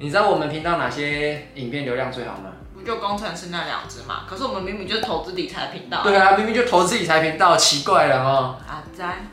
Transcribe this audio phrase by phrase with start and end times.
[0.00, 2.52] 你知道我们频道哪些影片流量最好吗？
[2.72, 4.22] 不就工程师那两只嘛？
[4.30, 6.04] 可是我们明明就是投资理财频道。
[6.04, 8.54] 对啊，明明就投资理财频道，奇怪了哦。
[8.68, 9.28] 阿詹，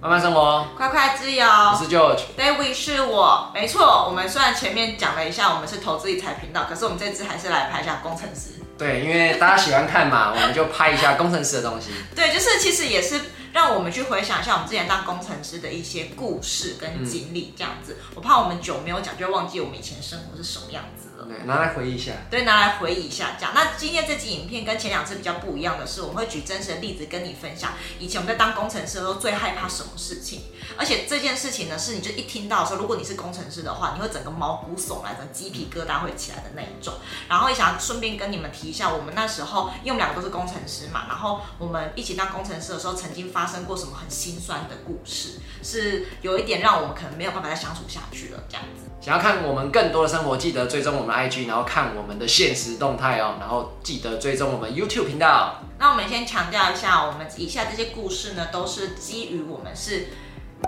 [0.00, 1.44] 慢慢生活，快快自由。
[1.44, 2.20] 我是 George。
[2.38, 4.06] David 是我，没错。
[4.08, 8.50] 我们虽然前面讲了一下我们是投资理财频道，可是我们这次还是来拍一下工程师。
[8.78, 11.90] 对，因为大家喜欢看嘛，我们就拍一下工程师的东西。
[12.14, 13.20] 对，就是其实也是。
[13.54, 17.98] 让我们去回想一下我们之前当工程师的一些故事跟经历，这样子。
[18.16, 22.12] 我怕我们久没有讲，就会忘记我们以前生活是什么样子对，拿来回忆一下。
[22.30, 23.52] 对，拿来回忆一下，这样。
[23.54, 30.42] 那今天这集影片跟前两次比较不一样的是，我们会举真实的例子跟你分享，以前我们在当工程师的时候最害怕什么事情。
[30.76, 36.94] 而且这件事情呢，是你就一听到的时候，如果你是工程师的话，你会整个毛骨悚然，整个鸡皮疙瘩会起来的那一种。
[37.28, 48.90] 然后也想顺便跟你们提一下，我们那时候，因为我们两个都是工程师嘛，然后我们一起当工程师的时候，曾经发生过什么很心酸的故事，是有一点让我们可能没有办法再相处下去了，这样子。
[49.04, 55.56] 想要看我们更多的生活，记得追踪我们 IG，然后看我们的现实动态哦，然后记得追踪我们 YouTube 频道。
[55.78, 60.06] 那我们先强调一下，我们以下这些故事呢，都是基于我们是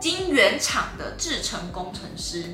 [0.02, 2.44] 晶圆厂的制程工程师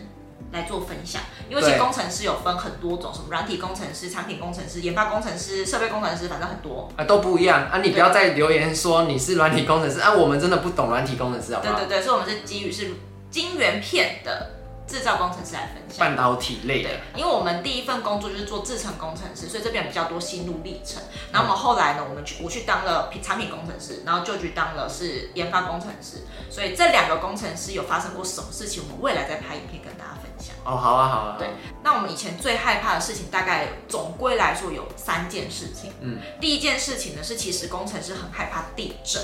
[0.52, 7.80] 来做分享，因为其实工程师有分很多种，什么软体工程师、产品工程师、研发工程师、设备工程师，反正很多啊，都不一样啊。
[7.82, 11.74] 你不要再留言说你是软体工程师啊，我们真的不懂软体工程师，好不好？
[11.74, 12.92] 对对对，所以我们是基于是
[13.32, 14.61] 晶圆片的。
[14.86, 21.02] 制造工程师来分享半导体类的，因为我们第一份工作就是做制程工程师，所以这边比较多心路历程。
[21.32, 26.18] 然后我们后来呢，我们去我去当了产品工程师，然后就去当了是研发工程师。
[26.50, 30.54] 所以这两个工程师有发生过什么事情，我们未来再拍影片跟大家分享。
[30.64, 31.36] 哦，好啊，好啊。
[31.38, 31.48] 对，
[31.82, 35.92] 那我们以前最害怕的事情，大概总归来说有三件事情。
[36.00, 39.22] 嗯，第一件事情呢是，其实工程师很害怕地震。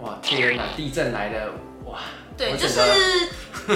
[0.00, 1.52] 哇，天哪，地震来了，
[1.86, 1.98] 哇！
[2.38, 2.80] 对，就是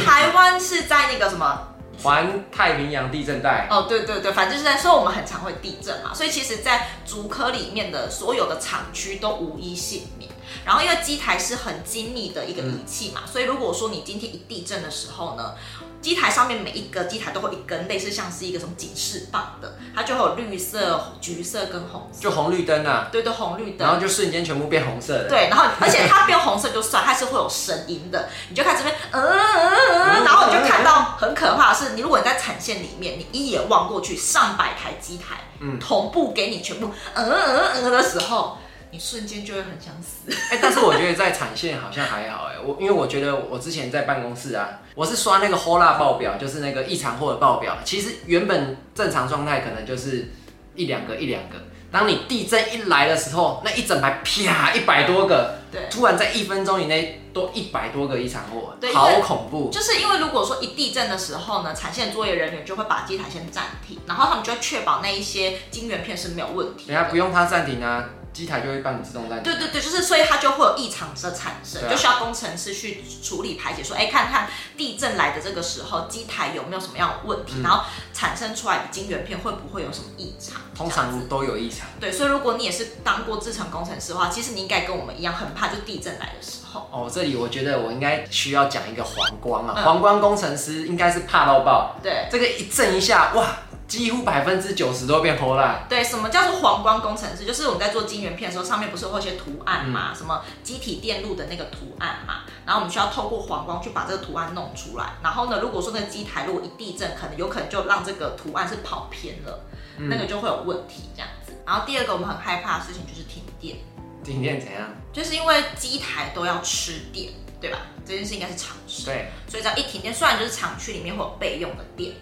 [0.07, 1.69] 台湾是在那个什么
[2.03, 3.69] 环太平洋地震带。
[3.71, 10.32] 哦，对对对，反正就是在说我们很常会地震嘛，所以其实，在竹科里面的所有的厂区都无一幸免。
[10.65, 15.55] 然后因为机台是很精密的一个仪器嘛，嗯、所以如果说你今天一地震的时候呢，
[16.01, 23.09] 机台上面每一个机台都会一根类似像是一个什么警示棒的，它就会有绿色、橘色跟红色，就红绿灯啊。
[23.11, 25.29] 对对，红绿灯，然后就瞬间全部变红色的。
[25.29, 38.59] 对，然后 而且它变红色就算，它是会有声音的，你就看这边，嗯嗯嗯，然后你就看到很可怕的是，你如果你在产线里面，你一眼望过去，上百台机台，嗯，同步给你全部嗯嗯嗯的时候。
[38.93, 40.31] 你瞬间就会很想死。
[40.53, 47.79] 哎、欸，但是我觉得在产线好像还好哎，我因为我觉得我之前在办公室啊，我是刷那个 HOLA 报表，就是那个异常货的报表。
[47.85, 50.31] 其实原本正常状态可能就是
[50.75, 51.57] 一两个一两个，
[51.91, 59.71] 当你地震一来的时候，那一整排啪一百多个，对，突然在一分钟以内多一百多个异常货，好恐怖。
[59.73, 66.89] 就是因为如果说一地震的时候呢，产线作业人员就会把机台先暂停，然后他们就会确保那一些晶圆片是没有问题。
[66.89, 68.05] 等下不用它暂停啊。
[68.33, 69.53] 机台就会帮你自动暂停。
[69.53, 80.61] 对对对，就是所以它就会有异常的产生，啊、就需要工程师去处理排解，说，哎，看看地震来的这个时候，机台有没有什么样的问题，嗯、然后产生出来的晶圆片会不会有什么异常？
[80.75, 81.87] 通常都有异常。
[82.01, 86.89] 对，所以如果你也是当过制程工程师的话，其实你应该跟我们一样，很怕就地震来的时候。
[86.91, 91.97] 哦，这里我觉得我应该需要讲一个黄光啊，黄、嗯、光工程师应该是怕到爆。
[92.03, 93.47] 对，这个一震一下，哇！
[93.93, 95.85] 几乎百分之九十都变破烂。
[95.87, 97.45] 对，什么叫做黄光工程师？
[97.45, 100.13] 就是我们在做晶圆片的时候，上面不是会有一些图案嘛？
[100.13, 102.37] 嗯、什么机体电路的那个图案嘛？
[102.65, 105.13] 然后我们需要透过黄光去把这个图案弄出来。
[105.23, 109.61] 然后呢，如果说那个机台如果一地震，可能有可能就让这个图案是跑偏了，
[109.99, 111.53] 嗯、那个就会有问题这样子。
[111.67, 113.77] 然后第二个我们很害怕的事情就是停电。
[114.25, 114.89] 停电怎样？
[115.13, 117.31] 就是因为机台都要吃电，
[117.61, 117.77] 对吧？
[118.07, 119.05] 这件事应该是常识。
[119.05, 119.29] 对。
[119.47, 122.15] 所以只要一停电，虽然就是厂区里面会有备用的电。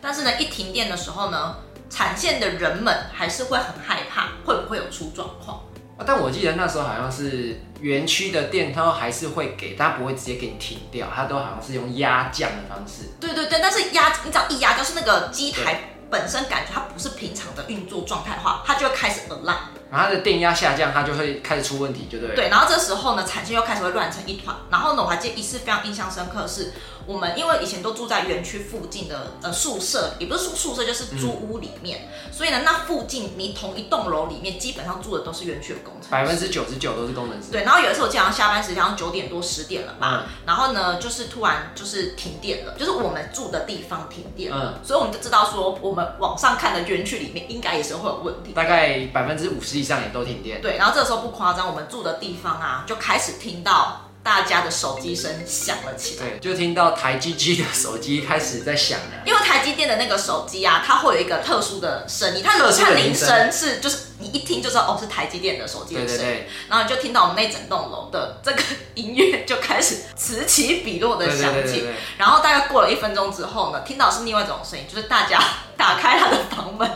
[0.00, 1.56] 但是呢，一停电的时候呢，
[1.88, 5.60] 产线的人们还是会很害怕，会不会有出状况？
[6.06, 13.10] 但我记得那时候好像是园区的电，它还是会给，它不会直接给你停掉，它都好像是用压降的方式。
[13.20, 19.69] 对对对，但是压，你只要一压，就是那个机台本身感觉它不是平常的运作状态的话，它就会开始 alarm。
[19.90, 22.34] 然后它的电压下降，它就会开始出问题，就对。
[22.34, 24.56] 对，然后这时候呢，产线又开始会乱成一团。
[24.70, 26.72] 然后呢，我还记得一次非常印象深刻的是。
[27.06, 37.50] 我们因为以前都住在园区附近的呃宿舍，也不是宿宿舍，就是租屋里面，嗯、所以呢，那附近你同一栋楼里面基本上住的都是园区的工程师，百分之九十九都是工程师。
[37.50, 50.60] 对，然后有一次我经常下班时间，好像九点多十点了吧，嗯、然后呢，就是突然就是停电了，就是我们住的地方停电了，嗯、所以我们就知道说，我们网上看的园区里面应该也是会有问题，大概百分之五十以上也都停电。
[50.60, 59.22] 对，然后这个时候不夸张，我们住的地方啊就开始听到大家的手机声响了起来，对，就听到台积机的手机开始在响了。
[59.24, 68.62] 因为台积电的那个手机啊，它会有一个特殊的声音，它的它铃声是就是你一听就知道哦是台积电的手机的声音，然后你就听到我们那整栋楼的这个
[68.94, 71.86] 音乐就开始此起彼落的响起，
[72.18, 75.42] 然后大概过了一分钟之后呢，听到是另外一种声音，就是大家
[75.78, 76.90] 打开他的房门。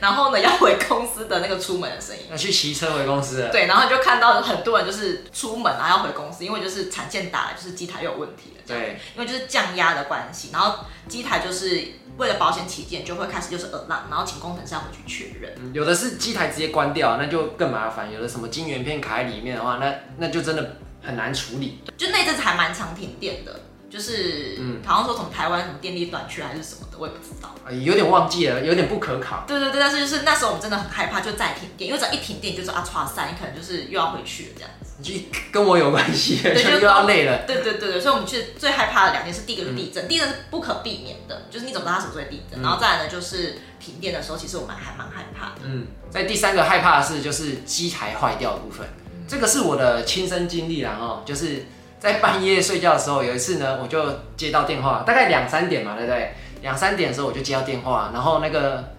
[0.00, 3.50] 然后呢，要回公司的那个出门的声音，要去骑车回公司了。
[3.50, 8.62] 对，然后就看到很多人就是出门啊，要回公司，因为就是产线打，就是机台又有问题了。
[8.66, 11.82] 对，因为就是降压的关系，然后机台就是
[12.16, 15.52] 为了保险起见，就会开始就是耳浪，然后请工程师要回去确认。
[15.60, 21.82] 嗯，有的是机台直接关掉，那就更麻烦；有的什么晶圆片卡在里面的话，那那就真的很难处理。
[21.98, 23.60] 就那阵子还蛮常停电的。
[23.94, 29.44] 就是，嗯，好像说从台湾什么电力短缺还是什么的，我也不知道，有点忘记了，有点不可考。
[29.46, 35.00] 对对对，但是就是那时候我们真的很害怕，就再停电，因为只要一停电，你就是啊，唰散，你可能就是又要回去了这样子。
[35.00, 35.14] 就
[35.52, 37.44] 跟我有关系， 就又要累了。
[37.46, 42.60] 对对对对，所以我们其实最害怕的两件事，第一个是地震，嗯、地震是不可避免的，就是你怎么知道它什么时候会地震？
[42.60, 45.60] 嗯、然后再来呢，就是停电的时候，其实我们还蛮害怕的。
[45.66, 51.66] 嗯，在第三个害怕的是就是机台坏掉的部分，嗯、这个是我的亲身经历啦哦，就是。
[52.04, 53.98] 在半夜睡觉的时候，有一次呢，我就
[54.36, 56.34] 接到电话，大概两三点嘛，对不对？
[56.60, 58.92] 两三点的时候我就接到电话，然后那个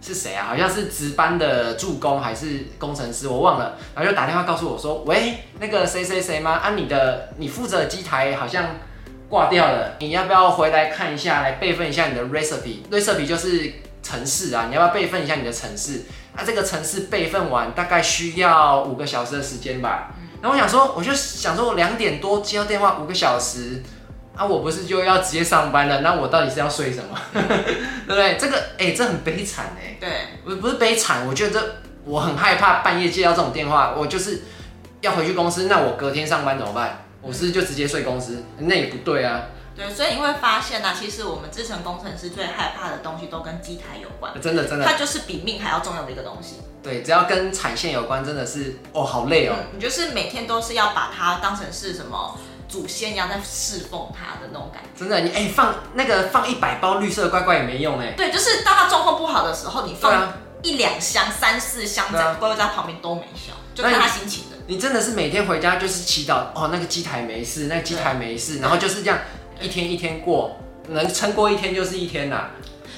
[0.00, 0.46] 是谁啊？
[0.50, 3.76] 好像是值班的助工还是工程师，我忘了。
[3.96, 6.52] 然后就打电话告诉我说：“喂，那个谁谁谁吗？
[6.52, 8.66] 啊，你的你负责的机台好像
[9.28, 16.04] 挂掉了，你要不要回来看一下，来备份一下你的 recipe？recipe 就是程式啊，你要不要备份一下你的程式？
[16.36, 23.82] 啊，这个程式备份完大概需要五个小时的时间吧。”然后我想说，我就想说，我两点多接到电话，五个小时，
[24.36, 26.02] 啊，我不是就要直接上班了？
[26.02, 27.18] 那我到底是要睡什么？
[27.32, 28.36] 对不对？
[28.36, 29.96] 这个，哎，这很悲惨哎。
[29.98, 30.10] 对，
[30.44, 34.42] 不不是悲惨，我觉得这我很害怕半夜接到这种电话，我就是
[35.00, 37.06] 要回去公司，那我隔天上班怎么办？
[37.22, 38.44] 我是不是就直接睡公司？
[38.58, 39.44] 那也不对啊。
[39.76, 44.32] 对，所以你会发现呢、啊，其实我们制程工程师最害怕的东西都跟机台有关。
[44.40, 46.60] 真的真的，它就是比命还要重要的一个东西。
[46.82, 49.66] 对，只要跟产线有关，真的是哦，好累哦、嗯。
[49.74, 52.38] 你就是每天都是要把它当成是什么
[52.68, 54.88] 祖先一样在侍奉它的那种感觉。
[54.96, 58.12] 真的，你哎放那个放一百包绿色乖乖也没用哎。
[58.16, 60.32] 对，就是当它状况不好的时候，你放
[60.62, 64.56] 一两箱、三四箱在乖乖在旁边都没效，就看他心情的。
[64.66, 69.18] 你真的是每天回家就是祈祷哦，那个机台没事，那个机台没事，然后就是这样。
[69.64, 70.56] 一天一天过，
[70.88, 72.50] 能撑过一天就是一天呐。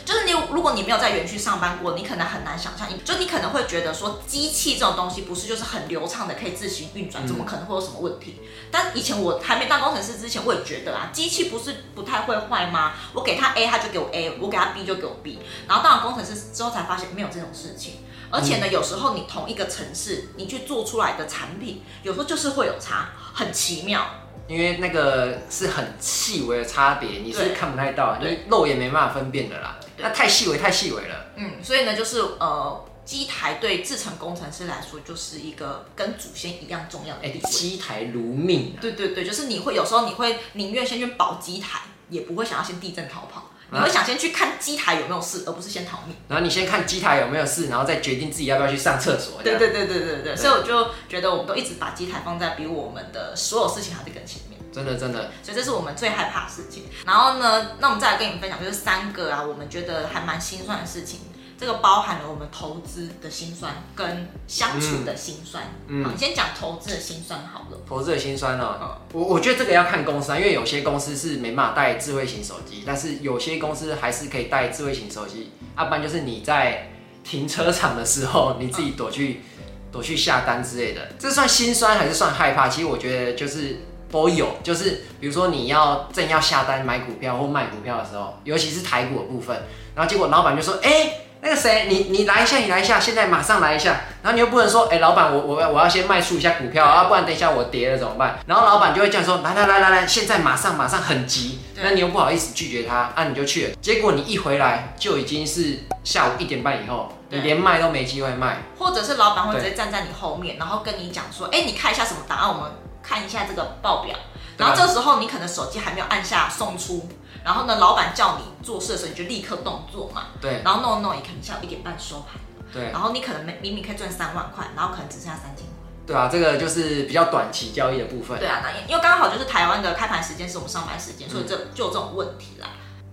[0.04, 2.88] 就是你，如果你没有在园区上班过，你可能很难想象。
[3.04, 8.40] 就你可能会觉得说，机器这种东西不是就是很流畅的可以自行运转，怎么可能会有什么问题？
[8.40, 12.94] 嗯、但以前我还没当工程师之前，我也觉得啊，机器不是不太会坏吗？
[13.14, 15.38] 我给他 A，他就给我 A；我给他 B 就给我 B。
[15.68, 17.94] 然后当了工程师之后才发现没有这种事情。
[18.30, 24.04] 而且呢，有时候你同一个城市，你去做出来的产品，有时候就是会有差，很奇妙。
[24.48, 29.78] 因为那个是很细微的差别，你是看不太到，你肉眼没办法分辨的啦。
[29.98, 31.26] 那太细微，太细微了。
[31.36, 37.22] 嗯，所以呢，就是呃，机台对制程工程师来说，就是一个跟祖先一样重要的。
[37.22, 38.80] 哎，机台如命啊。
[38.80, 43.45] 对对对，就是你会有时候你会宁愿先去保机台，也不会想要先地震逃跑。
[43.70, 46.16] 你会想先去看机台有没有事，而不是先逃命。
[46.28, 49.42] 然后你先看机台有没有事，然后再决定自己要不要去上厕所。
[49.42, 50.36] 对对对对对对。
[50.36, 54.60] 所以我就觉得我们都一直把机台放在比我们的所有事情还在更前面。
[54.72, 55.30] 真的真的。
[55.42, 56.84] 所以这是我们最害怕的事情。
[57.04, 61.20] 然后呢，那我们再来跟你们分享，就是三个啊，我们觉得还蛮心酸的事情。
[61.58, 65.64] 这个包含了我们投资的辛酸跟相处的辛酸。
[65.86, 67.78] 嗯，好，你先讲投资的辛酸好了。
[67.88, 75.50] 投资的辛酸哦，嗯、我我觉得这个要看公司啊，因为有些公司是没办法带智慧型手机，但是有些公司还是可以带智慧型手机。
[75.76, 76.90] 要、啊、不然就是你在
[77.24, 81.08] 停车场的时候，你自己躲去、嗯、躲去下单之类的。
[81.18, 82.68] 这算辛酸还是算害怕？
[82.68, 89.56] 其实我觉得就是都有，就是比如说你要正要下单买股票或卖股票的时候，尤其是台股的部分，
[89.94, 94.00] 然后结果老板就说：“哎、欸。”那个谁，你你来一下，你来一下，现在马上来一下。
[94.22, 98.38] 然后你又不能说，哎、欸，老板，我我我要先卖出一下股票啊，不然等一下我跌了怎么办？
[98.46, 101.60] 然后老板就会这样说，来来来来来，现在马上马上很急。
[101.76, 103.74] 那你又不好意思拒绝他，啊，你就去了。
[103.80, 108.62] 结果你一回来就已经是下午一点半以后，你连卖都没机会卖。
[108.78, 114.16] 或者是老板会直接站在你后面，然后跟你讲说，哎、欸，你看一下什么答案，我们看一下这个报表。
[114.56, 117.06] 然后这时候你可能手机还没有按下送出。
[117.46, 120.24] 然后呢，老板叫你做事的时候，你就立刻动作嘛。
[120.40, 120.62] 对。
[120.64, 122.40] 然后弄弄，你可能下午一点半收盘。
[122.72, 122.90] 对。
[122.90, 125.86] 然后你可能明明可以赚三万块，然后可能只剩下三千块。
[126.04, 128.36] 对啊，这个就是比较短期交易的部分。
[128.40, 132.66] 对啊，那因为刚好就是台湾的开盘时间是我们上班时间，所以这就有这种问题啦。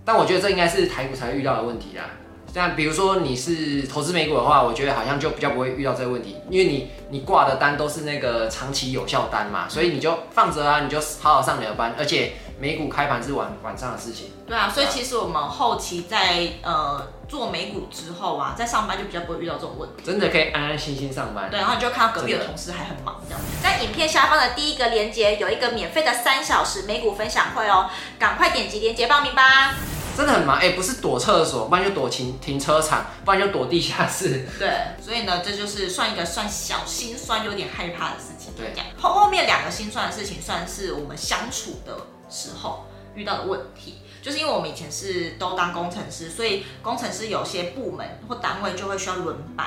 [0.04, 2.04] 但我觉得这应该是台股才会遇到的问题啦。
[2.52, 14.32] 像，比如说你是投资美股的话，我觉得好像就比较不会遇到这个问题，因为你你挂的单都是那个长期有效单嘛，所以你就放着啊，你就好好上你的班，而且美股开盘是晚晚上的事情。
[14.46, 21.50] 对啊，所以其实我们后期在呃做美股之后啊，在上班就比较不会遇到这种问题，真的可以安安心心上班。
[21.50, 23.40] 对，然后你就看到隔壁的同事还很忙这样。
[23.62, 29.74] 在影片下方的第一个链接有一个免费的三小时美股分享会哦，赶快点击链接报名吧。
[30.16, 34.46] 真的很忙哎、欸，不是躲厕所，不然就躲停停车场，不然就躲地下室。
[34.60, 34.70] 对，
[35.02, 38.52] 所以呢，这就是算一个算小心酸、有点害怕的事情。
[38.56, 41.96] 对，后后面两个心酸的事情，算是我们相处的
[42.28, 44.00] 时候遇到的问题。
[44.22, 49.66] 就是因为我们以前是都当工程师，所以工程师有些部门或单位就会需要轮班，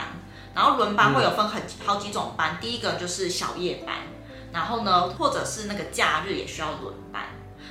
[0.55, 3.97] 然后轮班会有分很好几种班，第一个就是小夜班，
[4.51, 7.25] 然后呢，或者是那个假日也需要轮班。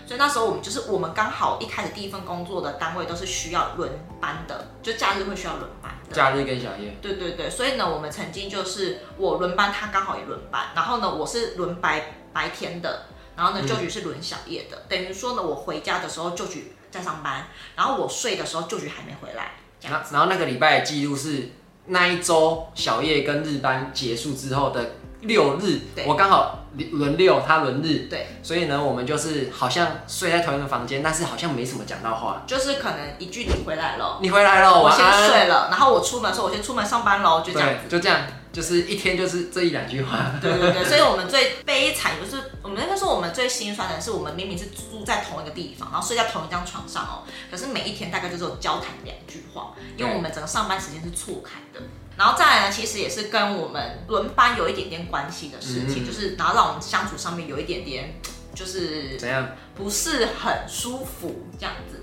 [0.06, 3.90] 所以那时候我们就是我们刚好一开始第一份工作的单位都是需要轮
[4.20, 6.14] 班的，就假日会需要轮班的。
[6.14, 6.96] 假日跟小夜。
[7.02, 19.52] 对对对，所以呢，我们曾经就是我轮班，他刚好也轮班，然后呢，我是轮白白天的，然后呢，就局是轮小夜的，嗯、等于说呢，我回家的时候就局在上班，然后我睡的时候就局还没回来。
[19.82, 21.50] 然后然后那个礼拜的记录是
[21.86, 26.04] 那一周小夜跟日班结束之后的六日，对。
[26.06, 26.62] 我刚好。
[26.92, 38.20] 轮六，他轮日，对，所以呢，我们就是好像睡在同一个房间，但是好像没什么讲到话，就是可能一句你回来了，你回来了，我先睡了，然后我出门的时候，我先出门上班喽，就这样子，就这样，
[38.52, 51.84] 就是一天就是这一两句话，对对对，所以我们最悲惨就是，我们那个时候我们最心酸的是，我们明明是住在同一个地方，然后睡在同一张床上哦，可是每一天大概就只有交谈两句话，因为我们整个上班时间是错开的。
[52.16, 58.14] 然后再来呢，其实也是跟我们轮班有一点点关系的事情，嗯、就是然后让我们相处上面有一点点，
[58.54, 62.02] 就是怎样，不是很舒服这样子。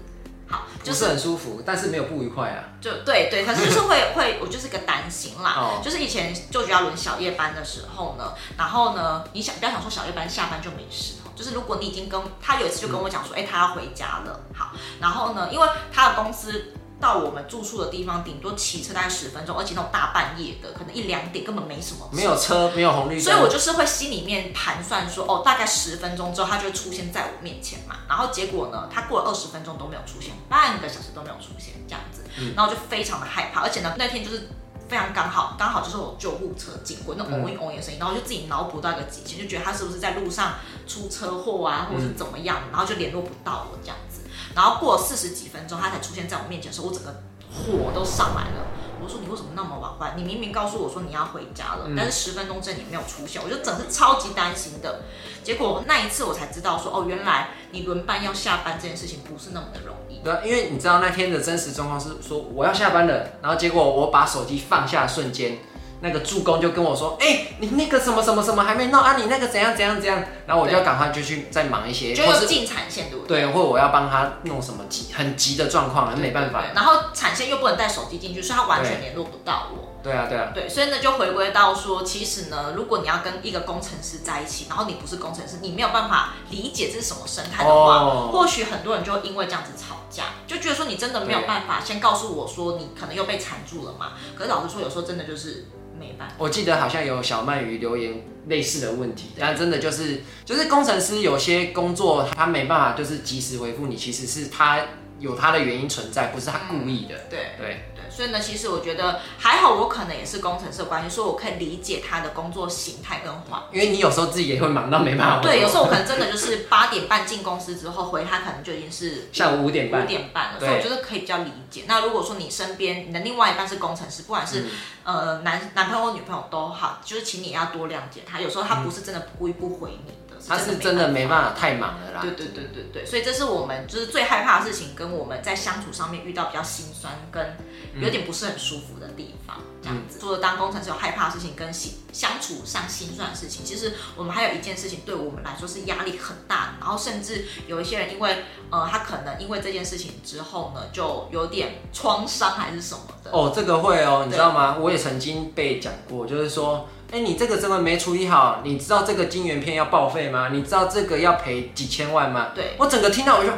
[0.53, 2.63] 好，就是、是很舒服，但是没有不愉快啊。
[2.79, 5.55] 就对对，可是就是会 会，我就是个担心啦。
[5.57, 14.39] 哦、就是以前就要轮小夜班的时候呢，然后呢，你想不要想说小夜班下班就没事，就是如果你已经跟他有一次就跟我讲说，哎、嗯，他要回家了。
[14.53, 16.73] 好，然后呢，因为他的公司。
[17.03, 22.09] 到我们住宿的地方，顶多骑车大概十分钟，而且那种大半夜的，可能一两点根本没什么。
[22.09, 27.97] 车，没有车，没有红绿灯，所以我就是会心里面盘算说，哦，大概十分钟之后，他就会出现在我面前嘛。
[28.07, 32.23] 然后结果呢，他过了二十分钟都没有出现，半个小时都没有出现，这样子，
[32.55, 34.47] 然后就非常的害怕，而且呢，那天就是
[34.87, 40.53] 非常刚好，刚好就是我救护车经过，那嗡嗡嗡一的声音，然后就自己脑补到一个极限，就觉得他是不是在路上
[40.87, 44.21] 出车祸啊，或者是怎么样，然后就联络不到我这样子。
[44.55, 47.23] 然后过了四十几分钟，他才出现在我面前的时候，我整个
[47.53, 48.67] 火都上来了。
[49.01, 50.13] 我说，你为什么那么晚回来？
[50.15, 55.01] 你明明告诉我说你要回家了，嗯、但是十分钟之内你没有出现，我就整是超级担心的。
[55.43, 60.19] 结果那一次我才知道说，哦，原来你轮班要下班这件事情不是那么的容易。
[60.23, 65.57] 对，因为你知道那天的真实状况是说我要下班了，然后结果我把手机放下瞬间。
[66.03, 69.15] 那个助攻就跟我说：“哎、欸，你那个什么什么什么还没弄啊？
[69.15, 73.43] 你那个怎样怎样怎样？”然后我就要赶快就去再忙一些，就是进产线对不对？
[73.43, 76.65] 对，或者我要帮他弄什么急很急的状况，没办法。
[76.75, 79.92] 然后产线又不能带手机进去，所以他完全联络不到我。
[80.03, 94.11] 对啊，对啊，对，所以呢就回归到说，其实呢，如果你要跟一个工程师在一起，然后你不是工程师，你没有办法理解这是什么生态的话，哦、或许很多人就会因为这样子吵架，就觉得说你真的没有办法先告诉我说你可能又被缠住了嘛。
[94.35, 95.67] 可是老实说，有时候真的就是
[95.97, 96.35] 没办法。
[96.37, 104.81] 我记得好像有小鳗鱼留言类似的问题，但真的就是就是工程师有些工作他没办法就是及时回复你，其实是他
[105.19, 107.15] 有他的原因存在，不是他故意的。
[107.15, 113.65] 嗯、对对对，所以呢，其实我觉得还好，我可能也是工程师的关系，所以我可以理解他的工作形态跟话。
[113.71, 115.39] 因为你有时候自己也会忙到没办法。
[115.41, 120.03] 对，有时候我可能真的就是 八点半进公司之后回他，可能就已经是下午五点半。
[120.03, 121.85] 五点半了，所以我觉得可以比较理解。
[121.87, 124.65] 那如果说你身边你的另外一半是工程师，不管是、
[125.05, 128.41] 嗯、呃男男朋友或女朋友都好，就是请你要多谅解他。
[128.41, 130.11] 有时候他不是真的故意不回你。
[130.11, 130.15] 嗯
[130.47, 132.21] 他是真的没办法，太忙了啦。
[132.21, 137.57] 对对对对对，所以这是我们就是最害怕的事情，跟我们在相处上面遇到比较心酸跟
[138.01, 140.19] 有点不是很舒服的地方，这样子。
[140.19, 153.31] 除了当工程师有害怕的事情跟心相处上心酸的事情，其实我们还有一件事情对我们来说是压力很大，然后甚至有一些人因为呃他可能因为这件事情之后呢，就有点创伤还是什么的。
[153.31, 154.77] 哦，这个会哦，你知道吗？
[154.79, 156.87] 我也曾经被讲过，就是说。
[157.13, 160.49] 哎，你这个真的没处理好，你知道这个晶圆片要报废吗？
[160.51, 162.47] 你知道这个要赔几千万吗？
[162.55, 163.51] 对，我整个听到我就。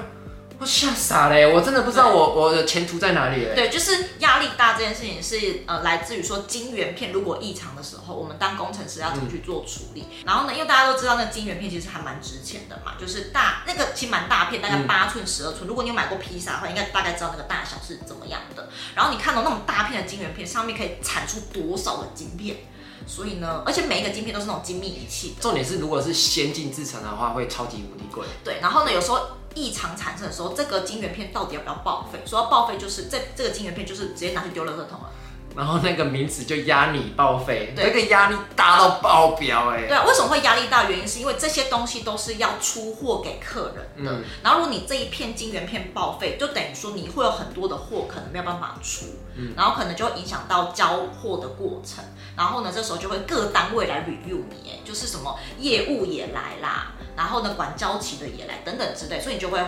[0.58, 3.46] 我吓傻了，我真的不知道我我的前途在哪里。
[3.56, 10.06] 对，就是压力大这件事情是呃来自于说晶圆片如果异常的时候，我们当工程师要怎么去做处理。
[10.10, 15.66] 嗯、然后呢，因为大家都知道那晶圆片其实还蛮值钱的嘛，就是大那个其实蛮大片，大概八寸十二寸。
[15.66, 18.70] 嗯、如果你有买过披萨的话，应该大概知道那个大小是怎么样的。
[18.96, 22.56] 然后你看到那种大片的晶圆片，上面可以产出多少的晶片？
[23.08, 25.42] 所以呢，而且每一个晶片都是那种精密仪器的。
[25.42, 28.26] 重点是，如果是先进制成的话，会超级无敌贵。
[28.44, 29.20] 对，然后呢，有时候
[29.54, 32.20] 异常产生的时候，这个晶圆片到底要不要报废？
[32.26, 35.12] 说要报废，就是这这个晶圆片就是直接拿去丢垃圾桶了。
[35.56, 39.88] 然后那个名词就压你报废，对，那个压力大到爆表哎。
[39.88, 40.90] 对啊，为什么会压力大？
[40.90, 44.12] 原因是因为这些东西都是要出货给客人的。
[44.12, 44.24] 嗯。
[44.44, 49.54] 然后如果你这一片金圆片报废，就等于说你会有很多的货可能没有办法出，嗯。
[49.56, 52.04] 然后可能就会影响到交货的过程。
[52.36, 59.60] 然后呢，这时候就会各单位来 review 你，哎，就是什么业务也来啦，然后呢，管交期的也来，等等之类，所以你就会。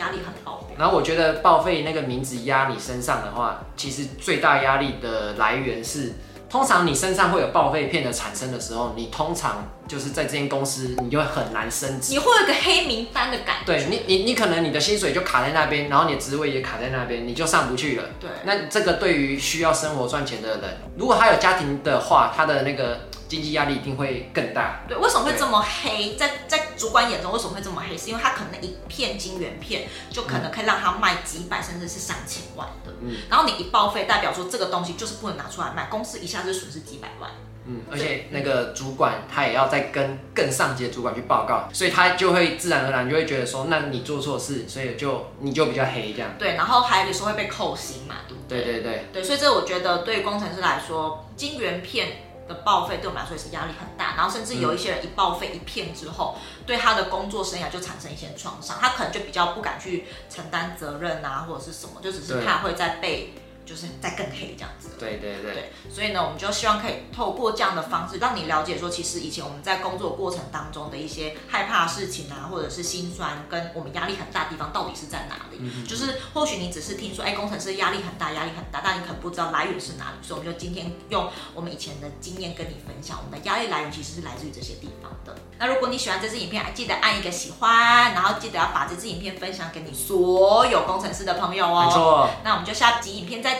[0.00, 6.14] 压力很爆，然后我觉得报废那个名字压你身上的话，其实最大压力的来源是，
[6.48, 13.66] 通常你身上会有报废片的产生的时候，你通常就是在这间公司，你就会很难升职，你会有个黑名单的感觉。
[13.66, 18.04] 对你，你你可能你的薪水就卡在那边，然后你的职位也卡在那边，你就上不去了。
[18.18, 23.00] 对，那这个对于需要生活赚钱的人，如果他有家庭的话，他的那个。
[23.30, 24.80] 经济压力一定会更大。
[24.88, 26.16] 对，为什么会这么黑？
[26.16, 27.96] 在在主管眼中，为什么会这么黑？
[27.96, 32.92] 是因为他可能一片金圆片就可能可以让他卖几百甚至是上千万的。
[33.00, 33.16] 嗯。
[33.30, 37.30] 然后你一报废，代表说这个东西就是不能拿出来卖，公司一下子损失几百万。
[37.66, 37.82] 嗯。
[37.88, 46.32] 而且那个主管他也要再跟更上级的主管去报告，所以他就会自然而然就会觉得说，那你做错事，所以就你就比较黑这样。
[46.36, 48.62] 对，然后还有时候会被扣薪嘛，对不对？
[48.64, 49.06] 对对对。
[49.12, 52.26] 对，所以这我觉得对于工程师来说，金圆片。
[52.50, 63.32] 的报废对我们来说也是压力很大，然后甚至有一些人一报废一片之后，嗯、对他的工作生涯就产生一些创伤，他可能就比较不敢去承担责任啊，或者是什么，就只是怕会再被。
[63.70, 64.88] 就是再更黑这样子。
[64.98, 65.72] 对对对，对。
[65.88, 75.58] 所以呢，我们就希望可以透过这样的方式，让你了解说，其实以前我们在工作过程当中的一些害怕的事情啊，或者是心酸，跟我们压力很大的地方到底是在哪里？
[75.60, 80.26] 嗯、就是或许你只是听说，哎，工程师压力很大，压力很大，但你可能不知道来源是哪里。
[80.26, 85.38] 所以我们就今天用我们以前的经验跟你分享，我们的压力来源其实是来自于这些地方的。
[85.58, 91.84] 那如果你喜欢这支影片，还记得按一个喜欢，然后记得要把这支影片分享给你所有工程师的朋友哦。
[91.84, 92.30] 没错。
[92.42, 93.59] 那我们就下集影片再